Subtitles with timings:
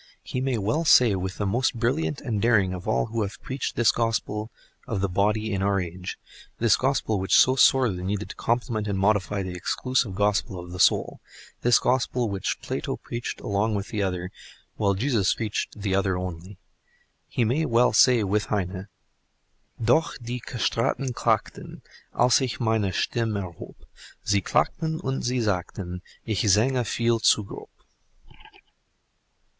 [0.23, 3.75] He may well say with the most brilliant and daring of all who have preached
[3.75, 4.49] this Gospel
[4.87, 6.17] of the body in our age
[6.57, 10.71] (this Gospel which is so sorely needed to complement and modify the exclusive Gospel of
[10.71, 14.31] the soul—this Gospel which Plato preached along with the other,
[14.75, 16.57] while Jesus preached the other only),
[17.27, 18.87] he may well say with Heine
[19.79, 21.83] Doch die Castraten Klagten,
[22.15, 23.75] Aïs ich meine Stimm' erhob;
[24.23, 27.69] Sie Klagten und sie sagten; Ich sange veil zu grob.